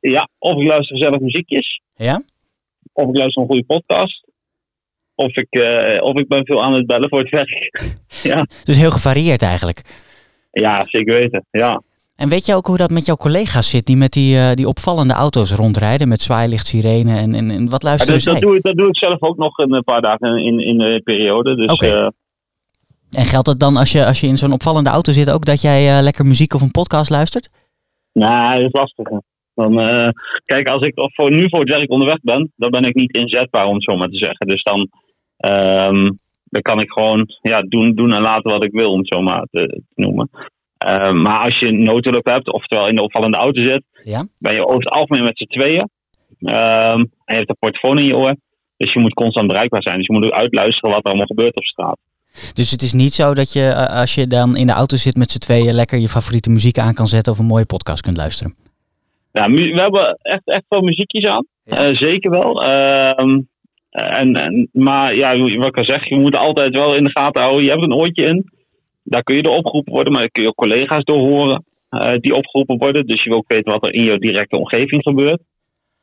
Ja, 0.00 0.28
of 0.38 0.60
ik 0.60 0.68
luister 0.68 0.96
gezellig 0.96 1.20
muziekjes. 1.20 1.80
Ja? 1.96 2.22
Of 2.92 3.08
ik 3.08 3.16
luister 3.16 3.42
een 3.42 3.48
goede 3.48 3.64
podcast. 3.64 4.24
Of 5.14 5.36
ik, 5.36 5.46
eh, 5.50 6.02
of 6.02 6.18
ik 6.18 6.28
ben 6.28 6.46
veel 6.46 6.62
aan 6.62 6.72
het 6.72 6.86
bellen 6.86 7.08
voor 7.08 7.18
het 7.18 7.30
werk. 7.30 7.82
ja. 8.30 8.46
Dus 8.64 8.76
heel 8.76 8.90
gevarieerd 8.90 9.42
eigenlijk. 9.42 9.80
ja, 10.50 10.84
zeker 10.86 11.14
weten. 11.14 11.46
Ja. 11.50 11.82
En 12.16 12.28
weet 12.28 12.46
je 12.46 12.54
ook 12.54 12.66
hoe 12.66 12.76
dat 12.76 12.90
met 12.90 13.06
jouw 13.06 13.16
collega's 13.16 13.70
zit, 13.70 13.86
die 13.86 13.96
met 13.96 14.12
die, 14.12 14.36
eh, 14.36 14.52
die 14.52 14.68
opvallende 14.68 15.14
auto's 15.14 15.52
rondrijden 15.52 16.08
met 16.08 16.22
zwaailicht, 16.22 16.66
sirene 16.66 17.16
en, 17.16 17.34
en, 17.34 17.50
en 17.50 17.68
wat 17.68 17.82
Ja, 17.82 17.88
luisteren 17.88 18.14
dus 18.14 18.22
zij? 18.22 18.32
dat, 18.32 18.42
doe 18.42 18.56
ik, 18.56 18.62
dat 18.62 18.76
doe 18.76 18.88
ik 18.88 18.96
zelf 18.96 19.22
ook 19.22 19.36
nog 19.36 19.58
een 19.58 19.84
paar 19.84 20.00
dagen 20.02 20.38
in, 20.38 20.58
in 20.58 20.78
de 20.78 21.00
periode. 21.04 21.54
Dus 21.54 21.74
eh, 21.74 22.08
En 23.10 23.24
geldt 23.24 23.46
het 23.46 23.60
dan 23.60 23.76
als 23.76 23.92
je, 23.92 24.06
als 24.06 24.20
je 24.20 24.26
in 24.26 24.36
zo'n 24.38 24.52
opvallende 24.52 24.90
auto 24.90 25.12
zit 25.12 25.30
ook 25.30 25.44
dat 25.44 25.60
jij 25.60 25.96
eh, 25.96 26.02
lekker 26.02 26.24
muziek 26.26 26.54
of 26.54 26.62
een 26.62 26.70
podcast 26.70 27.10
luistert? 27.10 27.50
nee, 28.12 28.56
dat 28.56 28.66
is 28.66 28.72
lastig. 28.72 29.08
Dan, 29.54 29.80
eh, 29.80 30.08
kijk, 30.44 30.68
als 30.68 30.82
ik 30.86 30.92
voor, 30.94 31.30
nu 31.30 31.46
voor 31.48 31.60
het 31.60 31.70
werk 31.70 31.90
onderweg 31.90 32.20
ben, 32.22 32.52
dan 32.56 32.70
ben 32.70 32.84
ik 32.84 32.94
niet 32.94 33.16
inzetbaar, 33.16 33.66
om 33.66 33.74
het 33.74 33.84
zo 33.84 33.96
maar 33.96 34.08
te 34.08 34.16
zeggen. 34.16 34.46
Dus 34.46 34.62
dan, 34.62 34.88
ehm, 35.36 36.10
dan 36.44 36.62
kan 36.62 36.80
ik 36.80 36.90
gewoon 36.90 37.28
ja, 37.42 37.62
doen, 37.62 37.94
doen 37.94 38.12
en 38.12 38.22
laten 38.22 38.50
wat 38.50 38.64
ik 38.64 38.72
wil, 38.72 38.90
om 38.90 38.98
het 38.98 39.14
zo 39.14 39.20
maar 39.20 39.46
te, 39.50 39.66
te 39.66 39.82
noemen. 39.94 40.30
Ehm, 40.84 41.22
maar 41.22 41.38
als 41.38 41.58
je 41.58 41.68
een 41.68 41.82
noodhulp 41.82 42.26
hebt, 42.26 42.52
oftewel 42.52 42.88
in 42.88 42.96
de 42.96 43.02
opvallende 43.02 43.38
auto 43.38 43.62
zit, 43.62 43.82
Ja? 44.02 44.26
ben 44.38 44.54
je 44.54 44.66
over 44.66 44.78
het 44.78 44.88
algemeen 44.88 45.22
met 45.22 45.38
z'n 45.38 45.58
tweeën. 45.58 45.88
Ehm, 46.40 46.98
en 46.98 47.34
je 47.34 47.34
hebt 47.34 47.48
een 47.48 47.56
portofoon 47.58 47.98
in 47.98 48.06
je 48.06 48.16
oor. 48.16 48.36
Dus 48.76 48.92
je 48.92 48.98
moet 49.00 49.14
constant 49.14 49.46
bereikbaar 49.46 49.82
zijn. 49.82 49.96
Dus 49.96 50.06
je 50.06 50.12
moet 50.12 50.24
ook 50.24 50.38
uitluisteren 50.38 50.90
wat 50.90 51.04
er 51.04 51.08
allemaal 51.08 51.26
gebeurt 51.26 51.56
op 51.56 51.64
straat. 51.64 51.98
Dus 52.54 52.70
het 52.70 52.82
is 52.82 52.92
niet 52.92 53.12
zo 53.12 53.34
dat 53.34 53.52
je 53.52 53.62
eh, 53.62 54.00
als 54.00 54.14
je 54.14 54.26
dan 54.26 54.56
in 54.56 54.66
de 54.66 54.72
auto 54.72 54.96
zit 54.96 55.16
met 55.16 55.30
z'n 55.30 55.38
tweeën 55.38 55.74
lekker 55.74 55.98
je 55.98 56.08
favoriete 56.08 56.50
muziek 56.50 56.78
aan 56.78 56.94
kan 56.94 57.06
zetten 57.06 57.32
of 57.32 57.38
een 57.38 57.46
mooie 57.46 57.66
podcast 57.66 58.00
kunt 58.00 58.16
luisteren. 58.16 58.54
Ja, 59.32 59.50
we 59.50 59.80
hebben 59.80 60.18
echt, 60.22 60.42
echt 60.44 60.64
wel 60.68 60.80
muziekjes 60.82 61.24
aan. 61.24 61.46
Eh, 61.64 61.94
zeker 61.94 62.30
wel. 62.30 62.64
Ehm, 62.64 63.40
en, 63.90 64.36
en, 64.36 64.68
maar 64.72 65.16
ja, 65.16 65.38
wat 65.38 65.66
ik 65.66 65.78
al 65.78 65.84
zeg, 65.84 66.08
je 66.08 66.16
moet 66.18 66.36
altijd 66.36 66.76
wel 66.76 66.94
in 66.94 67.04
de 67.04 67.10
gaten 67.10 67.42
houden. 67.42 67.64
Je 67.64 67.70
hebt 67.70 67.84
een 67.84 67.94
oortje 67.94 68.24
in. 68.24 68.52
Daar 69.04 69.22
kun 69.22 69.36
je 69.36 69.42
door 69.42 69.56
opgeroepen 69.56 69.92
worden, 69.92 70.12
maar 70.12 70.22
daar 70.22 70.30
kun 70.30 70.42
je 70.42 70.48
ook 70.48 70.54
collega's 70.54 71.04
door 71.04 71.18
horen 71.18 71.64
eh, 71.88 72.12
die 72.14 72.34
opgeroepen 72.34 72.78
worden. 72.78 73.06
Dus 73.06 73.22
je 73.22 73.28
wil 73.28 73.38
ook 73.38 73.52
weten 73.52 73.72
wat 73.72 73.86
er 73.86 73.94
in 73.94 74.04
jouw 74.04 74.18
directe 74.18 74.56
omgeving 74.56 75.02
gebeurt. 75.02 75.42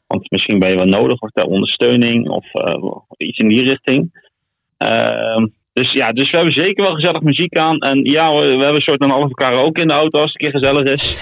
Want 0.08 0.32
misschien 0.32 0.60
ben 0.60 0.70
je 0.70 0.78
wel 0.78 1.02
nodig 1.02 1.20
of 1.20 1.30
ter 1.30 1.46
ondersteuning 1.46 2.30
of 2.30 2.54
eh, 2.54 2.96
iets 3.18 3.38
in 3.38 3.48
die 3.48 3.64
richting. 3.64 4.30
Ehm, 4.78 5.48
dus 5.74 5.92
ja, 5.92 6.12
dus 6.12 6.30
we 6.30 6.36
hebben 6.36 6.54
zeker 6.54 6.84
wel 6.84 6.94
gezellig 6.94 7.22
muziek 7.22 7.58
aan. 7.58 7.78
En 7.78 8.04
ja, 8.04 8.32
we, 8.32 8.42
we 8.42 8.48
hebben 8.48 8.76
een 8.76 8.82
soort 8.82 9.04
van 9.04 9.12
half 9.12 9.24
elkaar 9.24 9.64
ook 9.64 9.78
in 9.78 9.88
de 9.88 9.94
auto 9.94 10.20
als 10.20 10.34
het 10.34 10.42
een 10.42 10.52
keer 10.52 10.60
gezellig 10.60 10.92
is. 10.92 11.04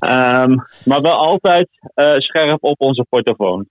Ehm, 0.00 0.54
maar 0.84 1.00
wel 1.00 1.16
altijd 1.16 1.68
eh, 1.94 2.18
scherp 2.18 2.64
op 2.64 2.80
onze 2.80 3.06
portofoon. 3.08 3.66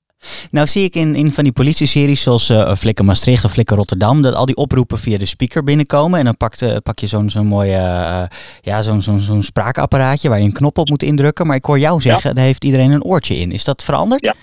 Nou 0.52 0.68
zie 0.68 0.84
ik 0.84 0.96
in, 0.96 1.16
in 1.16 1.32
van 1.32 1.44
die 1.44 1.54
politieseries 1.54 2.24
zoals 2.24 2.50
eh 2.50 2.74
Flikker 2.76 3.06
Maastricht 3.06 3.46
of 3.46 3.52
Flikker 3.52 3.76
Rotterdam, 3.76 4.22
dat 4.22 4.34
al 4.36 4.46
die 4.46 4.56
oproepen 4.56 4.98
via 4.98 5.18
de 5.18 5.26
speaker 5.26 5.64
binnenkomen. 5.64 6.20
En 6.20 6.26
dan 6.26 6.38
pakt, 6.38 6.62
eh, 6.62 6.76
pak 6.84 7.00
je 7.00 7.08
zo'n 7.08 7.30
zo'n 7.30 7.48
mooi 7.48 7.70
eh, 7.72 8.24
ja, 8.62 8.82
zo'n 8.82 9.02
zo'n 9.02 9.20
zo'n 9.20 9.44
spraakapparaatje 9.44 10.30
waar 10.30 10.40
je 10.40 10.46
een 10.46 10.54
knop 10.54 10.78
op 10.78 10.90
moet 10.90 11.04
indrukken. 11.04 11.48
Maar 11.48 11.56
ik 11.56 11.66
hoor 11.66 11.80
jou 11.80 12.02
zeggen, 12.02 12.36
daar 12.36 12.44
heeft 12.46 12.64
iedereen 12.64 12.92
een 12.92 13.04
oortje 13.04 13.36
in. 13.36 13.52
Is 13.52 13.64
dat 13.64 13.84
veranderd? 13.84 14.26
Ja. 14.26 14.34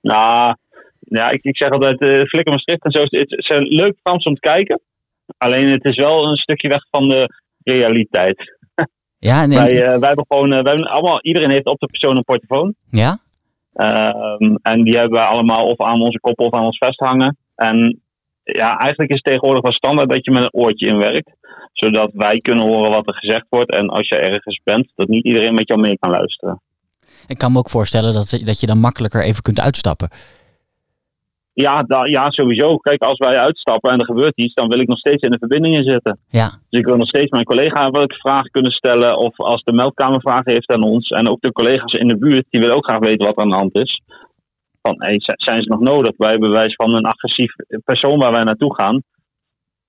Nou, 0.00 0.56
ja, 1.00 1.30
ik, 1.30 1.42
ik 1.42 1.56
zeg 1.56 1.70
altijd, 1.70 2.00
eh 2.00 2.08
Flikker 2.24 2.52
Maastricht 2.52 2.84
en 2.84 2.90
zo, 2.90 3.00
het 3.02 3.10
het 3.30 3.44
zijn 3.46 3.62
leuke 3.62 3.98
films 4.02 4.24
om 4.24 4.34
te 4.34 4.40
kijken. 4.40 4.80
Alleen 5.38 5.70
het 5.70 5.84
is 5.84 5.96
wel 5.96 6.24
een 6.24 6.36
stukje 6.36 6.68
weg 6.68 6.86
van 6.90 7.08
de 7.08 7.28
realiteit. 7.62 8.58
Ja, 9.18 9.42
en- 9.42 9.50
Wij, 9.64 9.74
wij 9.74 10.06
hebben 10.08 10.24
gewoon, 10.28 10.48
wij 10.50 10.58
hebben 10.62 10.84
allemaal, 10.90 11.20
iedereen 11.22 11.50
heeft 11.50 11.66
op 11.66 11.78
de 11.80 11.86
persoon 11.86 12.16
een 12.16 12.24
portofoon. 12.24 12.74
ja? 12.90 13.18
Ehm, 13.72 14.54
en 14.62 14.84
die 14.84 14.96
hebben 14.96 15.18
wij 15.18 15.28
allemaal 15.28 15.62
of 15.62 15.80
aan 15.80 16.00
onze 16.00 16.20
kop 16.20 16.40
of 16.40 16.52
aan 16.52 16.64
ons 16.64 16.78
vest 16.78 16.98
hangen. 16.98 17.36
En 17.54 18.00
ja, 18.42 18.78
eigenlijk 18.78 19.10
is 19.10 19.20
het 19.22 19.24
tegenwoordig 19.24 19.62
wel 19.62 19.72
standaard 19.72 20.10
dat 20.10 20.24
je 20.24 20.30
met 20.30 20.44
een 20.44 20.60
oortje 20.60 20.86
in 20.86 20.98
werkt. 20.98 21.30
Zodat 21.72 22.10
wij 22.14 22.40
kunnen 22.40 22.66
horen 22.66 22.90
wat 22.90 23.06
er 23.06 23.14
gezegd 23.14 23.46
wordt. 23.48 23.70
En 23.70 23.88
als 23.88 24.08
je 24.08 24.16
ergens 24.16 24.60
bent, 24.64 24.92
dat 24.94 25.08
niet 25.08 25.24
iedereen 25.24 25.54
met 25.54 25.68
jou 25.68 25.80
mee 25.80 25.98
kan 25.98 26.10
luisteren. 26.10 26.60
Ik 27.26 27.38
kan 27.38 27.52
me 27.52 27.58
ook 27.58 27.70
voorstellen 27.70 28.12
dat, 28.12 28.40
dat 28.44 28.60
je 28.60 28.66
dan 28.66 28.78
makkelijker 28.78 29.24
even 29.24 29.42
kunt 29.42 29.60
uitstappen. 29.60 30.08
Ja, 31.60 31.82
da- 31.82 32.04
ja, 32.04 32.30
sowieso. 32.30 32.76
Kijk, 32.76 33.02
als 33.02 33.18
wij 33.18 33.38
uitstappen 33.38 33.90
en 33.90 33.98
er 33.98 34.04
gebeurt 34.04 34.36
iets, 34.36 34.54
dan 34.54 34.68
wil 34.68 34.80
ik 34.80 34.88
nog 34.88 34.98
steeds 34.98 35.22
in 35.22 35.28
de 35.28 35.38
verbindingen 35.38 35.84
zitten. 35.84 36.18
Ja, 36.28 36.48
Dus 36.68 36.80
ik 36.80 36.86
wil 36.86 36.96
nog 36.96 37.08
steeds 37.08 37.30
mijn 37.30 37.44
collega 37.44 37.88
welke 37.88 38.14
vragen 38.14 38.50
kunnen 38.50 38.72
stellen. 38.72 39.16
Of 39.16 39.38
als 39.40 39.62
de 39.62 39.72
meldkamer 39.72 40.20
vragen 40.20 40.52
heeft 40.52 40.72
aan 40.72 40.82
ons. 40.84 41.08
En 41.08 41.28
ook 41.28 41.40
de 41.40 41.52
collega's 41.52 41.92
in 41.92 42.08
de 42.08 42.18
buurt, 42.18 42.46
die 42.50 42.60
willen 42.60 42.76
ook 42.76 42.84
graag 42.84 42.98
weten 42.98 43.26
wat 43.26 43.36
er 43.36 43.42
aan 43.42 43.48
de 43.50 43.56
hand 43.56 43.74
is. 43.74 44.02
Van, 44.82 44.94
hey, 44.98 45.14
zijn 45.18 45.62
ze 45.62 45.68
nog 45.68 45.80
nodig? 45.80 46.16
Bij 46.16 46.38
bewijs 46.38 46.74
van 46.74 46.96
een 46.96 47.04
agressief 47.04 47.52
persoon 47.84 48.18
waar 48.18 48.32
wij 48.32 48.42
naartoe 48.42 48.74
gaan. 48.74 49.02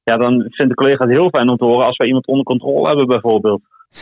Ja, 0.03 0.17
dan 0.17 0.31
vinden 0.31 0.67
de 0.67 0.73
collega's 0.73 1.05
het 1.05 1.15
heel 1.15 1.29
fijn 1.29 1.49
om 1.49 1.57
te 1.57 1.65
horen 1.65 1.85
als 1.85 1.97
wij 1.97 2.07
iemand 2.07 2.27
onder 2.27 2.45
controle 2.45 2.87
hebben, 2.87 3.07
bijvoorbeeld. 3.07 3.61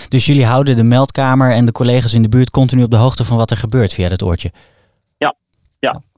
dus 0.09 0.25
jullie 0.25 0.45
houden 0.45 0.75
de 0.75 0.83
meldkamer 0.83 1.51
en 1.51 1.65
de 1.65 1.71
collega's 1.71 2.13
in 2.13 2.21
de 2.21 2.29
buurt 2.29 2.49
continu 2.49 2.83
op 2.83 2.91
de 2.91 2.97
hoogte 2.97 3.25
van 3.25 3.37
wat 3.37 3.51
er 3.51 3.57
gebeurt 3.57 3.93
via 3.93 4.09
dat 4.09 4.23
oortje. 4.23 4.51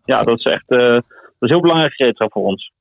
Ja, 0.05 0.23
dat 0.23 0.37
is 0.37 0.43
echt 0.43 0.69
eh, 0.69 0.97
dat 1.41 1.49
is 1.49 1.55
heel 1.55 1.61
belangrijk 1.61 1.93
gereedschap 1.93 2.31
voor 2.31 2.45
ons. 2.45 2.71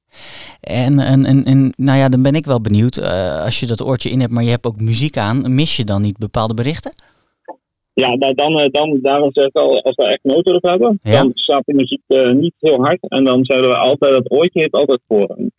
En, 0.61 0.99
en, 0.99 1.25
en, 1.25 1.45
en 1.45 1.73
nou 1.77 1.99
ja, 1.99 2.09
dan 2.09 2.23
ben 2.23 2.35
ik 2.35 2.45
wel 2.45 2.61
benieuwd, 2.61 2.97
eh, 2.97 3.45
als 3.45 3.61
je 3.61 3.67
dat 3.67 3.83
oortje 3.83 4.11
in 4.11 4.21
hebt, 4.21 4.33
maar 4.33 4.43
je 4.43 4.51
hebt 4.51 4.67
ook 4.67 4.81
muziek 4.81 5.17
aan, 5.17 5.55
mis 5.55 5.77
je 5.77 5.85
dan 5.85 6.03
niet 6.03 6.19
bepaalde 6.19 6.55
berichten? 6.55 6.95
Ja, 7.93 8.15
nou, 8.15 8.35
dan, 8.35 8.59
eh, 8.59 8.71
dan, 8.71 8.99
daarom 9.03 9.33
zeg 9.33 9.45
ik 9.45 9.57
al, 9.57 9.83
als 9.83 9.97
we 9.97 10.07
echt 10.07 10.19
noodhulp 10.23 10.63
hebben, 10.63 10.99
Ja. 11.03 11.21
dan 11.23 11.31
staat 11.35 11.63
de 11.67 11.75
muziek 11.75 12.01
eh, 12.07 12.31
niet 12.31 12.55
heel 12.59 12.81
hard. 12.83 13.09
En 13.09 13.25
dan 13.25 13.45
zouden 13.45 13.71
we 13.71 13.77
altijd, 13.77 14.13
dat 14.13 14.31
oortje 14.31 14.61
heeft 14.61 14.73
altijd 14.73 15.01
voorrang. 15.09 15.53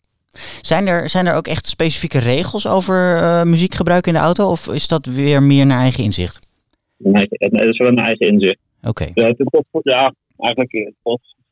Zijn 0.60 0.86
er, 0.86 1.08
zijn 1.08 1.26
er 1.26 1.34
ook 1.34 1.46
echt 1.46 1.66
specifieke 1.66 2.18
regels 2.18 2.68
over 2.68 3.16
eh, 3.16 3.42
muziekgebruik 3.42 4.06
in 4.06 4.12
de 4.12 4.18
auto? 4.18 4.50
Of 4.50 4.68
is 4.68 4.88
dat 4.88 5.06
weer 5.06 5.42
meer 5.42 5.66
naar 5.66 5.80
eigen 5.80 6.04
inzicht? 6.04 6.46
Nee, 6.96 7.26
het 7.28 7.64
is 7.66 7.78
wel 7.78 7.88
een 7.88 7.98
eigen 7.98 8.26
inzicht. 8.28 8.58
Oké. 8.82 9.06
Ja, 9.14 10.12
eigenlijk, 10.38 10.92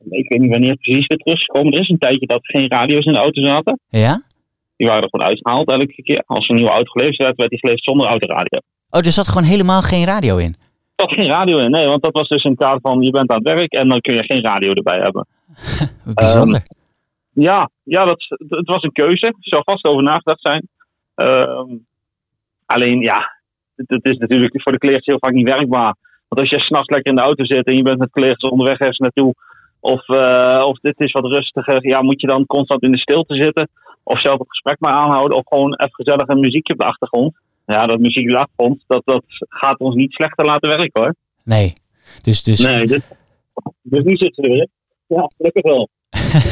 ik 0.09 0.29
weet 0.29 0.41
niet 0.41 0.51
wanneer 0.51 0.69
het 0.69 0.81
precies 0.81 1.07
weer 1.07 1.17
terug 1.17 1.37
is 1.37 1.45
gekomen. 1.45 1.73
Er 1.73 1.79
is 1.79 1.89
een 1.89 1.97
tijdje 1.97 2.27
dat 2.27 2.39
er 2.41 2.59
geen 2.59 2.69
radio's 2.69 3.05
in 3.05 3.13
de 3.13 3.19
auto 3.19 3.41
zaten. 3.43 3.79
Ja? 3.89 4.21
Die 4.77 4.87
waren 4.87 5.03
er 5.03 5.09
gewoon 5.09 5.27
uitgehaald 5.27 5.71
elke 5.71 6.03
keer. 6.03 6.23
Als 6.25 6.43
er 6.43 6.49
een 6.49 6.55
nieuwe 6.55 6.71
auto 6.71 6.91
geleverd 6.91 7.17
werd, 7.17 7.35
werd 7.35 7.49
die 7.49 7.59
geleverd 7.59 7.83
zonder 7.83 8.07
autoradio. 8.07 8.59
Oh, 8.89 9.05
er 9.05 9.11
zat 9.11 9.27
gewoon 9.27 9.47
helemaal 9.47 9.81
geen 9.81 10.05
radio 10.05 10.37
in. 10.37 10.55
Er 10.95 11.07
zat 11.07 11.13
geen 11.13 11.31
radio 11.31 11.57
in, 11.57 11.71
nee, 11.71 11.85
want 11.85 12.03
dat 12.03 12.17
was 12.17 12.27
dus 12.27 12.43
in 12.43 12.51
het 12.51 12.59
kader 12.59 12.81
van 12.81 13.01
je 13.01 13.11
bent 13.11 13.29
aan 13.31 13.43
het 13.43 13.53
werk 13.53 13.73
en 13.73 13.89
dan 13.89 14.01
kun 14.01 14.13
je 14.13 14.23
geen 14.23 14.43
radio 14.43 14.71
erbij 14.71 14.99
hebben. 14.99 15.27
Bijzonder. 16.13 16.61
Ja, 17.33 17.69
ja 17.83 18.05
dat, 18.05 18.25
het 18.47 18.67
was 18.67 18.83
een 18.83 18.91
keuze. 18.91 19.25
Er 19.25 19.35
zou 19.39 19.61
vast 19.65 19.85
over 19.85 20.03
nagedacht 20.03 20.41
zijn. 20.41 20.67
Ehm, 21.15 21.75
alleen 22.65 23.01
ja, 23.01 23.41
het, 23.75 24.05
is 24.05 24.17
natuurlijk 24.17 24.61
voor 24.61 24.71
de 24.71 24.77
collega's 24.77 25.05
heel 25.05 25.19
vaak 25.19 25.33
niet 25.33 25.49
werkbaar. 25.49 25.95
Want 26.27 26.41
als 26.41 26.49
je 26.49 26.59
s'nachts 26.59 26.89
lekker 26.89 27.11
in 27.11 27.17
de 27.17 27.23
auto 27.23 27.45
zit 27.45 27.65
en 27.65 27.75
je 27.75 27.83
bent 27.83 27.99
met 27.99 28.11
collega's 28.11 28.49
onderweg 28.49 28.77
ergens 28.77 28.97
naartoe, 28.97 29.33
of, 29.81 30.07
uh, 30.07 30.61
of 30.65 30.79
dit 30.79 30.93
is 30.97 31.11
wat 31.11 31.25
rustiger, 31.25 31.87
ja, 31.87 32.01
moet 32.01 32.21
je 32.21 32.27
dan 32.27 32.45
constant 32.45 32.83
in 32.83 32.91
de 32.91 32.99
stilte 32.99 33.35
zitten? 33.35 33.69
Of 34.03 34.21
zelf 34.21 34.39
het 34.39 34.49
gesprek 34.49 34.79
maar 34.79 34.93
aanhouden, 34.93 35.37
of 35.37 35.43
gewoon 35.45 35.73
even 35.73 35.95
gezellig 35.95 36.27
een 36.27 36.39
muziekje 36.39 36.73
op 36.73 36.79
de 36.79 36.85
achtergrond. 36.85 37.33
Ja, 37.65 37.85
dat 37.85 37.99
muziek 37.99 38.23
op 38.23 38.31
de 38.31 38.37
achtergrond, 38.37 38.83
dat, 38.87 39.01
dat 39.05 39.23
gaat 39.49 39.79
ons 39.79 39.95
niet 39.95 40.11
slechter 40.11 40.45
laten 40.45 40.69
werken 40.69 41.01
hoor. 41.01 41.15
Nee, 41.43 41.73
dus... 42.21 42.43
dus... 42.43 42.59
Nee, 42.59 42.85
dus, 42.85 43.01
dus 43.81 44.03
nu 44.03 44.15
zitten 44.17 44.43
we 44.43 44.49
erin. 44.49 44.69
Ja, 45.07 45.29
gelukkig 45.37 45.63
wel. 45.63 45.89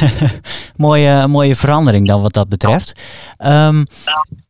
mooie, 0.86 1.26
mooie 1.26 1.54
verandering 1.54 2.06
dan 2.06 2.22
wat 2.22 2.32
dat 2.32 2.48
betreft. 2.48 3.00
Um, 3.44 3.84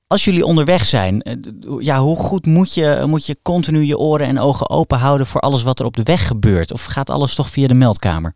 als 0.07 0.25
jullie 0.25 0.45
onderweg 0.45 0.87
zijn, 0.87 1.23
eh, 1.23 1.35
ja, 1.79 1.99
hoe 2.01 2.17
goed 2.17 2.47
moet 2.47 2.75
je, 2.75 3.05
moet 3.07 3.27
je 3.27 3.37
continu 3.43 3.83
je 3.83 3.99
oren 3.99 4.27
en 4.27 4.39
ogen 4.39 4.71
open 4.71 4.99
houden 4.99 5.27
voor 5.27 5.41
alles 5.41 5.63
wat 5.63 5.81
er 5.81 5.87
op 5.87 5.97
de 5.97 6.03
weg 6.03 6.27
gebeurt? 6.27 6.73
Of 6.73 6.85
gaat 6.85 7.11
alles 7.11 7.35
toch 7.35 7.51
via 7.51 7.69
de 7.69 7.75
meldkamer? 7.75 8.35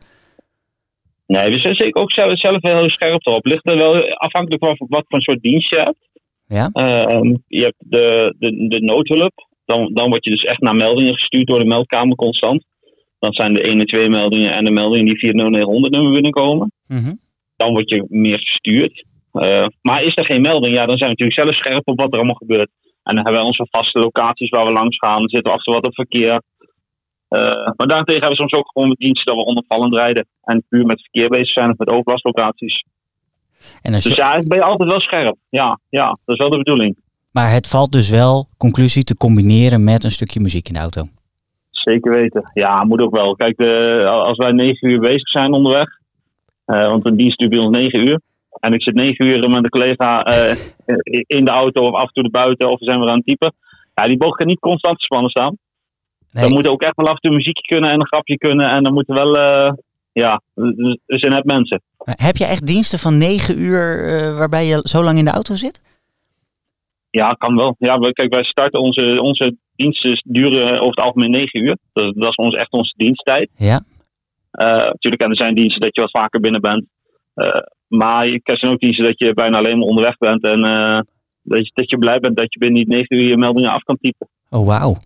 Nee, 1.26 1.50
we 1.50 1.58
zijn 1.58 1.74
zeker 1.74 2.02
ook 2.02 2.12
zelf, 2.12 2.38
zelf 2.38 2.56
heel 2.60 2.90
scherp 2.90 3.26
erop. 3.26 3.46
Ligt 3.46 3.70
er 3.70 3.76
wel 3.76 3.94
afhankelijk 4.08 4.64
van 4.64 4.86
wat 4.88 5.04
voor 5.08 5.20
soort 5.20 5.42
dienst 5.42 5.70
je 5.70 5.76
hebt. 5.76 6.08
Ja? 6.46 6.68
Uh, 6.72 7.34
je 7.46 7.62
hebt 7.62 7.76
de, 7.78 8.34
de, 8.38 8.68
de 8.68 8.80
noodhulp. 8.80 9.32
Dan, 9.64 9.90
dan 9.92 10.08
word 10.08 10.24
je 10.24 10.30
dus 10.30 10.44
echt 10.44 10.60
naar 10.60 10.76
meldingen 10.76 11.14
gestuurd 11.14 11.46
door 11.46 11.58
de 11.58 11.64
meldkamer 11.64 12.16
constant. 12.16 12.64
Dat 13.18 13.34
zijn 13.34 13.54
de 13.54 13.62
1 13.62 13.80
en 13.80 13.86
2 13.86 14.08
meldingen 14.08 14.52
en 14.52 14.64
de 14.64 14.72
meldingen 14.72 15.06
die 15.06 15.18
via 15.18 15.28
het 15.28 15.50
0900 15.50 15.94
nummer 15.94 16.12
binnenkomen. 16.12 16.72
Mm 16.86 17.20
Dan 17.56 17.72
word 17.72 17.90
je 17.90 18.06
meer 18.08 18.38
gestuurd. 18.38 19.04
Uh, 19.32 19.66
maar 19.80 20.02
is 20.02 20.16
er 20.16 20.26
geen 20.26 20.40
melding, 20.40 20.74
ja, 20.74 20.84
dan 20.86 20.98
zijn 20.98 21.10
we 21.10 21.16
natuurlijk 21.16 21.40
zelf 21.40 21.54
scherp 21.54 21.88
op 21.88 22.00
wat 22.00 22.12
er 22.12 22.18
allemaal 22.18 22.34
gebeurt. 22.34 22.70
En 23.02 23.14
dan 23.14 23.24
hebben 23.24 23.42
we 23.42 23.46
onze 23.46 23.66
vaste 23.70 23.98
locaties 23.98 24.48
waar 24.48 24.64
we 24.64 24.72
langs 24.72 24.96
gaan. 24.96 25.18
Dan 25.18 25.28
zitten 25.28 25.52
we 25.52 25.58
achter 25.58 25.74
wat 25.74 25.86
op 25.86 25.94
verkeer. 25.94 26.42
Uh, 27.30 27.40
maar 27.76 27.86
daartegen 27.86 28.22
hebben 28.22 28.30
we 28.30 28.48
soms 28.48 28.52
ook 28.52 28.70
gewoon 28.72 28.94
diensten 28.98 29.24
dat 29.24 29.34
we 29.34 29.50
ondervallend 29.50 29.94
rijden. 29.94 30.26
En 30.42 30.64
puur 30.68 30.86
met 30.86 31.00
verkeer 31.00 31.28
bezig 31.28 31.52
zijn 31.52 31.70
of 31.70 31.78
met 31.78 31.90
overlastlocaties. 31.90 32.84
En 33.82 33.94
als 33.94 34.02
je... 34.02 34.08
Dus 34.08 34.18
ja, 34.18 34.42
ben 34.42 34.58
je 34.58 34.64
altijd 34.64 34.90
wel 34.90 35.00
scherp. 35.00 35.36
Ja, 35.48 35.78
ja, 35.88 36.06
dat 36.06 36.36
is 36.36 36.36
wel 36.36 36.50
de 36.50 36.58
bedoeling. 36.58 36.96
Maar 37.32 37.50
het 37.50 37.68
valt 37.68 37.92
dus 37.92 38.10
wel, 38.10 38.48
conclusie, 38.56 39.04
te 39.04 39.16
combineren 39.16 39.84
met 39.84 40.04
een 40.04 40.10
stukje 40.10 40.40
muziek 40.40 40.68
in 40.68 40.74
de 40.74 40.80
auto. 40.80 41.08
Zeker 41.70 42.12
weten. 42.12 42.50
Ja, 42.54 42.84
moet 42.84 43.02
ook 43.02 43.16
wel. 43.16 43.34
Kijk, 43.34 43.56
de, 43.56 44.04
als 44.08 44.36
wij 44.36 44.52
negen 44.52 44.90
uur 44.90 45.00
bezig 45.00 45.28
zijn 45.28 45.52
onderweg. 45.52 45.88
Uh, 46.66 46.88
want 46.88 47.06
een 47.06 47.16
dienst 47.16 47.38
duurt 47.38 47.50
bij 47.50 47.60
ons 47.60 47.76
negen 47.76 48.08
uur. 48.08 48.20
En 48.60 48.72
ik 48.72 48.82
zit 48.82 48.94
negen 48.94 49.26
uur 49.26 49.48
met 49.48 49.64
een 49.64 49.68
collega 49.68 50.28
uh, 50.28 50.56
in 51.38 51.44
de 51.44 51.50
auto 51.50 51.82
of 51.82 51.94
af 51.94 52.06
en 52.12 52.22
toe 52.22 52.30
buiten 52.30 52.70
of 52.70 52.78
we 52.78 52.84
zijn 52.84 53.00
we 53.00 53.06
aan 53.06 53.16
het 53.16 53.26
typen. 53.26 53.54
Ja, 53.94 54.06
die 54.06 54.16
boog 54.16 54.36
kan 54.36 54.46
niet 54.46 54.58
constant 54.58 54.96
gespannen 54.96 55.30
staan. 55.30 55.56
Nee. 56.34 56.44
Dan 56.44 56.52
moet 56.52 56.68
ook 56.68 56.82
echt 56.82 56.96
wel 56.96 57.06
af 57.06 57.14
en 57.14 57.20
toe 57.20 57.36
muziekje 57.36 57.74
kunnen 57.74 57.90
en 57.90 58.00
een 58.00 58.06
grapje 58.06 58.38
kunnen. 58.38 58.70
En 58.70 58.82
dan 58.82 58.92
moeten 58.94 59.14
wel, 59.14 59.38
uh, 59.38 59.70
ja, 60.12 60.40
we 60.54 60.98
zijn 61.06 61.32
net 61.32 61.44
mensen. 61.44 61.82
Heb 62.04 62.36
je 62.36 62.44
echt 62.44 62.66
diensten 62.66 62.98
van 62.98 63.18
negen 63.18 63.58
uur 63.58 64.04
uh, 64.04 64.38
waarbij 64.38 64.66
je 64.66 64.80
zo 64.82 65.02
lang 65.02 65.18
in 65.18 65.24
de 65.24 65.30
auto 65.30 65.54
zit? 65.54 65.82
Ja, 67.10 67.28
kan 67.38 67.56
wel. 67.56 67.76
Ja, 67.78 67.98
we, 67.98 68.12
kijk, 68.12 68.34
wij 68.34 68.44
starten 68.44 68.80
onze, 68.80 69.20
onze 69.20 69.56
diensten 69.76 70.22
duren 70.24 70.70
over 70.70 70.94
het 70.94 71.04
algemeen 71.04 71.30
negen 71.30 71.60
uur. 71.60 71.76
Dat, 71.92 72.14
dat 72.14 72.28
is 72.28 72.34
ons, 72.34 72.54
echt 72.54 72.72
onze 72.72 72.94
diensttijd. 72.96 73.50
Ja. 73.56 73.80
natuurlijk, 74.50 75.22
en 75.22 75.30
er 75.30 75.36
zijn 75.36 75.54
diensten 75.54 75.80
dat 75.80 75.94
je 75.94 76.00
wat 76.00 76.20
vaker 76.22 76.40
binnen 76.40 76.60
bent. 76.60 76.84
Maar 77.86 78.28
je 78.28 78.40
kan 78.42 78.70
ook 78.70 78.78
kiezen 78.78 79.04
dat 79.04 79.18
je 79.18 79.34
bijna 79.34 79.58
alleen 79.58 79.78
maar 79.78 79.88
onderweg 79.88 80.18
bent 80.18 80.42
en 80.42 80.60
dat, 81.42 81.66
je, 81.66 81.70
dat 81.74 81.90
je 81.90 81.98
blij 81.98 82.18
bent 82.18 82.36
dat 82.36 82.52
je 82.52 82.58
binnen 82.58 82.84
die 82.84 82.96
9 82.96 83.16
uur 83.16 83.28
je 83.28 83.36
meldingen 83.36 83.70
af 83.70 83.82
kan 83.82 83.98
typen. 84.00 84.28
Oh, 84.50 84.66
wauw. 84.66 84.96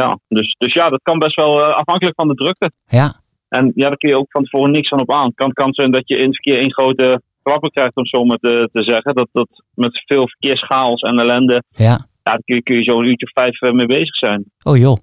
Ja, 0.00 0.18
dus, 0.28 0.54
dus 0.58 0.72
ja, 0.72 0.88
dat 0.88 1.02
kan 1.02 1.18
best 1.18 1.36
wel 1.36 1.58
uh, 1.58 1.68
afhankelijk 1.68 2.16
van 2.16 2.28
de 2.28 2.34
drukte. 2.34 2.70
Ja. 2.86 3.12
En 3.48 3.72
ja, 3.74 3.86
daar 3.86 3.96
kun 3.96 4.08
je 4.08 4.18
ook 4.18 4.30
van 4.30 4.44
tevoren 4.44 4.70
niks 4.70 4.88
van 4.88 5.00
op 5.00 5.12
aan. 5.12 5.26
Het 5.26 5.34
kan, 5.34 5.52
kan 5.52 5.74
zijn 5.74 5.90
dat 5.90 6.08
je 6.08 6.16
in 6.16 6.26
het 6.26 6.34
verkeer 6.34 6.58
één 6.58 6.72
grote 6.72 7.20
klapper 7.42 7.70
krijgt, 7.70 7.96
om 7.96 8.06
zo 8.06 8.24
maar 8.24 8.36
te, 8.36 8.68
te 8.72 8.82
zeggen. 8.82 9.14
Dat, 9.14 9.28
dat 9.32 9.48
met 9.74 10.02
veel 10.06 10.28
verkeerschaos 10.28 11.00
en 11.00 11.18
ellende, 11.18 11.62
ja. 11.68 11.84
ja 11.84 11.96
daar 12.22 12.40
kun 12.44 12.54
je, 12.54 12.62
kun 12.62 12.76
je 12.76 12.82
zo 12.82 12.98
een 12.98 13.06
uurtje 13.06 13.26
of 13.26 13.42
vijf 13.42 13.62
uh, 13.62 13.70
mee 13.70 13.86
bezig 13.86 14.16
zijn. 14.16 14.44
Oh 14.62 14.76
joh. 14.76 14.96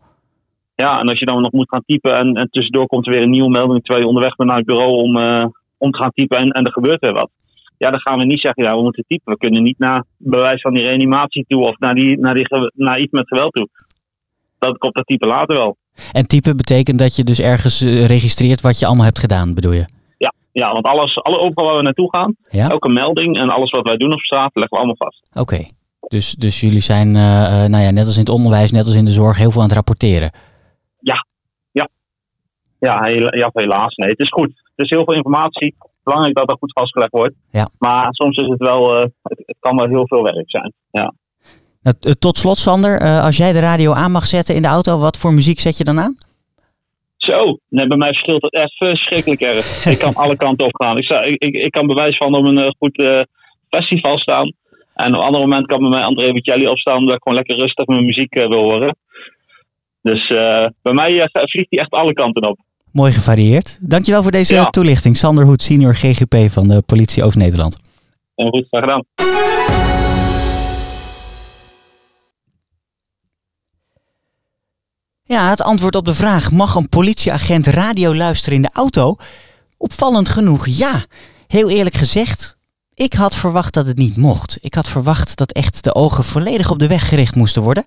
Ja, 0.75 0.99
en 0.99 1.09
als 1.09 1.19
je 1.19 1.25
dan 1.25 1.41
nog 1.41 1.51
moet 1.51 1.69
gaan 1.69 1.83
typen 1.85 2.15
en, 2.15 2.33
en 2.33 2.49
tussendoor 2.49 2.87
komt 2.87 3.05
er 3.05 3.13
weer 3.13 3.21
een 3.21 3.29
nieuwe 3.29 3.49
melding 3.49 3.83
terwijl 3.83 4.05
je 4.05 4.11
onderweg 4.11 4.35
bent 4.35 4.49
naar 4.49 4.57
het 4.57 4.67
bureau 4.67 4.91
om, 4.91 5.17
uh, 5.17 5.45
om 5.77 5.91
te 5.91 5.97
gaan 5.97 6.11
typen 6.13 6.37
en, 6.37 6.47
en 6.47 6.65
er 6.65 6.71
gebeurt 6.71 6.99
weer 6.99 7.13
wat. 7.13 7.29
Ja, 7.77 7.89
dan 7.89 7.99
gaan 7.99 8.19
we 8.19 8.25
niet 8.25 8.41
zeggen, 8.41 8.63
ja, 8.63 8.75
we 8.75 8.81
moeten 8.81 9.03
typen. 9.07 9.33
We 9.33 9.39
kunnen 9.39 9.63
niet 9.63 9.79
naar 9.79 10.03
bewijs 10.17 10.61
van 10.61 10.73
die 10.73 10.83
reanimatie 10.83 11.45
toe 11.47 11.63
of 11.63 11.79
naar, 11.79 11.95
die, 11.95 12.19
naar, 12.19 12.33
die, 12.33 12.45
naar 12.75 12.99
iets 12.99 13.11
met 13.11 13.27
geweld 13.27 13.53
toe. 13.53 13.69
Dat 14.67 14.77
komt 14.77 14.95
dat 14.95 15.05
typen 15.05 15.27
later 15.27 15.57
wel. 15.57 15.77
En 16.11 16.27
typen 16.27 16.57
betekent 16.57 16.99
dat 16.99 17.15
je 17.15 17.23
dus 17.23 17.39
ergens 17.39 17.81
uh, 17.81 18.05
registreert 18.05 18.61
wat 18.61 18.79
je 18.79 18.85
allemaal 18.85 19.05
hebt 19.05 19.19
gedaan, 19.19 19.53
bedoel 19.53 19.71
je? 19.71 19.85
Ja, 20.17 20.33
ja 20.51 20.71
want 20.71 20.85
alles, 20.85 21.23
alle 21.23 21.39
overal 21.39 21.65
waar 21.65 21.75
we 21.75 21.81
naartoe 21.81 22.09
gaan, 22.09 22.35
ja? 22.49 22.69
elke 22.69 22.89
melding 22.89 23.37
en 23.37 23.49
alles 23.49 23.71
wat 23.71 23.87
wij 23.87 23.97
doen 23.97 24.13
op 24.13 24.19
straat, 24.19 24.51
leggen 24.53 24.69
we 24.69 24.77
allemaal 24.77 24.95
vast. 25.07 25.29
Oké, 25.29 25.39
okay. 25.39 25.69
dus, 26.07 26.31
dus 26.31 26.59
jullie 26.59 26.81
zijn, 26.81 27.07
uh, 27.07 27.65
nou 27.65 27.83
ja, 27.83 27.91
net 27.91 28.05
als 28.05 28.13
in 28.13 28.19
het 28.19 28.29
onderwijs, 28.29 28.71
net 28.71 28.85
als 28.85 28.95
in 28.95 29.05
de 29.05 29.11
zorg, 29.11 29.37
heel 29.37 29.51
veel 29.51 29.61
aan 29.61 29.67
het 29.67 29.75
rapporteren? 29.75 30.31
Ja, 30.99 31.25
ja. 31.71 31.87
Ja, 32.79 33.03
heel, 33.03 33.35
ja 33.37 33.49
helaas. 33.53 33.95
Nee, 33.95 34.09
het 34.09 34.19
is 34.19 34.29
goed. 34.29 34.51
Het 34.75 34.85
is 34.85 34.89
heel 34.89 35.03
veel 35.03 35.15
informatie. 35.15 35.75
Belangrijk 36.03 36.35
dat 36.35 36.47
dat 36.47 36.57
goed 36.59 36.73
vastgelegd 36.73 37.11
wordt. 37.11 37.35
Ja. 37.51 37.67
Maar 37.79 38.07
soms 38.09 38.37
is 38.37 38.47
het 38.47 38.59
wel, 38.59 38.95
uh, 38.95 39.01
het, 39.01 39.43
het, 39.45 39.57
kan 39.59 39.75
wel 39.75 39.87
heel 39.87 40.07
veel 40.07 40.23
werk 40.23 40.49
zijn. 40.49 40.73
Ja. 40.91 41.13
Nou, 41.83 41.95
tot 42.19 42.37
slot, 42.37 42.57
Sander, 42.57 43.01
uh, 43.01 43.25
als 43.25 43.37
jij 43.37 43.53
de 43.53 43.59
radio 43.59 43.93
aan 43.93 44.11
mag 44.11 44.27
zetten 44.27 44.55
in 44.55 44.61
de 44.61 44.67
auto, 44.67 44.99
wat 44.99 45.17
voor 45.17 45.33
muziek 45.33 45.59
zet 45.59 45.77
je 45.77 45.83
dan 45.83 45.99
aan? 45.99 46.15
Zo, 47.17 47.57
nee, 47.69 47.87
bij 47.87 47.97
mij 47.97 48.07
verschilt 48.07 48.41
het 48.41 48.53
echt 48.53 48.77
verschrikkelijk 48.77 49.41
erg. 49.41 49.85
ik 49.85 49.99
kan 49.99 50.15
alle 50.15 50.35
kanten 50.35 50.67
op 50.67 50.81
gaan. 50.81 50.97
Ik, 50.97 51.09
ik, 51.09 51.43
ik, 51.43 51.55
ik 51.55 51.71
kan 51.71 51.87
bewijs 51.87 52.17
van 52.17 52.35
op 52.35 52.45
een 52.45 52.57
uh, 52.57 52.69
goed 52.77 52.99
uh, 52.99 53.21
festival 53.69 54.17
staan. 54.17 54.53
En 54.93 55.15
op 55.15 55.19
een 55.19 55.25
ander 55.25 55.41
moment 55.41 55.65
kan 55.65 55.79
bij 55.79 55.89
mij 55.89 56.01
André 56.01 56.31
Bocelli 56.31 56.67
opstaan 56.67 56.97
omdat 56.97 57.15
ik 57.15 57.21
gewoon 57.23 57.37
lekker 57.37 57.57
rustig 57.57 57.85
mijn 57.85 58.05
muziek 58.05 58.35
uh, 58.35 58.47
wil 58.47 58.63
horen. 58.63 58.95
Dus 60.01 60.27
bij 60.81 60.93
mij 60.93 61.29
vliegt 61.31 61.69
hij 61.69 61.79
echt 61.79 61.91
alle 61.91 62.13
kanten 62.13 62.49
op. 62.49 62.59
Mooi 62.91 63.11
gevarieerd. 63.11 63.89
Dankjewel 63.89 64.21
voor 64.21 64.31
deze 64.31 64.53
ja. 64.53 64.65
toelichting. 64.65 65.17
Sander 65.17 65.45
Hoed, 65.45 65.61
senior 65.61 65.95
GGP 65.95 66.35
van 66.49 66.67
de 66.67 66.83
Politie 66.85 67.23
Oost-Nederland. 67.23 67.77
Ja, 68.35 68.45
goed, 68.45 68.67
graag 68.69 68.83
gedaan. 68.83 69.30
Ja, 75.31 75.49
het 75.49 75.61
antwoord 75.61 75.95
op 75.95 76.05
de 76.05 76.15
vraag: 76.15 76.51
mag 76.51 76.75
een 76.75 76.89
politieagent 76.89 77.67
radio 77.67 78.15
luisteren 78.15 78.55
in 78.55 78.61
de 78.61 78.69
auto? 78.73 79.15
Opvallend 79.77 80.29
genoeg 80.29 80.67
ja. 80.67 81.05
Heel 81.47 81.69
eerlijk 81.69 81.95
gezegd, 81.95 82.57
ik 82.93 83.13
had 83.13 83.35
verwacht 83.35 83.73
dat 83.73 83.87
het 83.87 83.97
niet 83.97 84.17
mocht. 84.17 84.57
Ik 84.59 84.73
had 84.73 84.87
verwacht 84.87 85.35
dat 85.35 85.51
echt 85.51 85.83
de 85.83 85.95
ogen 85.95 86.23
volledig 86.23 86.71
op 86.71 86.79
de 86.79 86.87
weg 86.87 87.07
gericht 87.07 87.35
moesten 87.35 87.61
worden. 87.61 87.85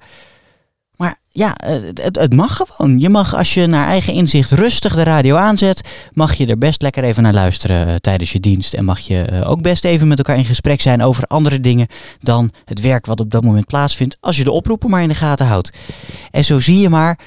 Maar 0.97 1.19
ja, 1.29 1.55
het, 1.65 2.19
het, 2.19 2.35
mag 2.35 2.57
gewoon. 2.57 2.99
Je 2.99 3.09
mag 3.09 3.35
als 3.35 3.55
je 3.55 3.67
naar 3.67 3.87
eigen 3.87 4.13
inzicht 4.13 4.51
rustig 4.51 4.95
de 4.95 5.03
radio 5.03 5.37
aanzet, 5.37 5.89
mag 6.13 6.35
je 6.35 6.47
er 6.47 6.59
best 6.59 6.83
lekker 6.83 7.05
even 7.05 7.23
naar 7.23 7.33
luisteren 7.33 7.89
uh, 7.89 7.95
tijdens 7.95 8.33
je 8.33 8.41
dienst. 8.41 8.75
En 8.75 8.85
mag 8.85 8.99
je 8.99 9.27
uh, 9.33 9.51
ook 9.51 9.63
best 9.63 9.85
even 9.85 10.09
met 10.09 10.19
elkaar 10.19 10.37
in 10.37 10.45
gesprek 10.45 10.81
zijn 10.81 11.03
over 11.03 11.25
andere 11.25 11.61
dingen 11.61 11.87
dan 12.21 12.51
het 12.65 12.81
werk 12.81 13.07
wat 13.07 13.21
op 13.21 13.31
dat 13.31 13.45
moment 13.45 13.67
plaatsvindt, 13.67 14.17
als 14.21 14.37
je 14.37 14.45
de 14.45 14.51
oproepen 14.51 14.91
maar 14.91 15.03
in 15.03 15.09
de 15.09 15.15
gaten 15.15 15.47
houdt. 15.47 15.73
En 16.31 16.45
zo 16.45 16.61
zie 16.61 16.79
je 16.79 16.89
maar, 16.89 17.19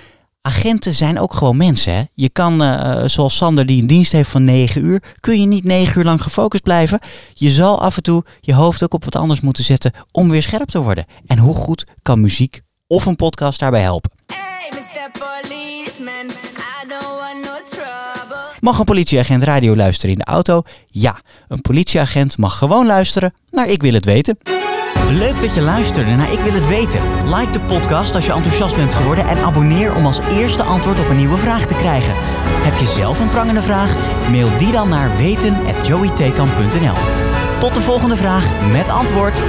agenten 0.41 0.93
zijn 0.93 1.19
ook 1.19 1.33
gewoon 1.33 1.57
mensen. 1.57 1.93
Hè? 1.93 2.03
Je 2.13 2.29
kan, 2.29 2.61
uh, 2.61 3.03
zoals 3.05 3.35
Sander 3.35 3.65
die 3.65 3.81
een 3.81 3.87
dienst 3.87 4.11
heeft 4.11 4.29
van 4.29 4.43
9 4.43 4.85
uur, 4.85 5.03
kun 5.19 5.39
je 5.39 5.47
niet 5.47 5.63
9 5.63 5.97
uur 5.97 6.05
lang 6.05 6.21
gefocust 6.21 6.63
blijven. 6.63 6.99
Je 7.33 7.49
zal 7.49 7.81
af 7.81 7.97
en 7.97 8.03
toe 8.03 8.25
je 8.39 8.53
hoofd 8.53 8.83
ook 8.83 8.93
op 8.93 9.03
wat 9.03 9.15
anders 9.15 9.41
moeten 9.41 9.63
zetten 9.63 9.91
om 10.11 10.29
weer 10.29 10.41
scherp 10.41 10.69
te 10.69 10.81
worden. 10.81 11.05
En 11.25 11.37
hoe 11.37 11.53
goed 11.53 11.83
kan 12.01 12.21
muziek 12.21 12.65
of 12.87 13.05
een 13.05 13.15
podcast 13.15 13.59
daarbij 13.59 13.81
helpen. 13.81 14.11
Mag 18.59 18.79
een 18.79 18.85
politieagent 18.85 19.43
radio 19.43 19.75
luisteren 19.75 20.11
in 20.11 20.17
de 20.17 20.25
auto? 20.25 20.61
Ja, 20.87 21.21
een 21.47 21.61
politieagent 21.61 22.37
mag 22.37 22.57
gewoon 22.57 22.85
luisteren 22.85 23.33
naar 23.51 23.67
Ik 23.67 23.81
Wil 23.81 23.93
Het 23.93 24.05
Weten. 24.05 24.37
Leuk 25.09 25.41
dat 25.41 25.53
je 25.53 25.61
luisterde 25.61 26.15
naar 26.15 26.31
Ik 26.31 26.39
Wil 26.39 26.53
Het 26.53 26.67
Weten. 26.67 27.01
Like 27.25 27.51
de 27.51 27.59
podcast 27.59 28.15
als 28.15 28.25
je 28.25 28.33
enthousiast 28.33 28.75
bent 28.75 28.93
geworden 28.93 29.27
en 29.27 29.37
abonneer 29.37 29.95
om 29.95 30.05
als 30.05 30.19
eerste 30.19 30.63
antwoord 30.63 30.99
op 30.99 31.09
een 31.09 31.17
nieuwe 31.17 31.37
vraag 31.37 31.65
te 31.65 31.75
krijgen. 31.75 32.13
Heb 32.63 32.77
je 32.77 32.85
zelf 32.85 33.19
een 33.19 33.29
prangende 33.29 33.61
vraag? 33.61 33.95
Mail 34.29 34.57
die 34.57 34.71
dan 34.71 34.89
naar 34.89 35.17
weten.joeytekamp.nl 35.17 36.95
Tot 37.59 37.75
de 37.75 37.81
volgende 37.81 38.15
vraag 38.15 38.71
met 38.71 38.89
antwoord. 38.89 39.41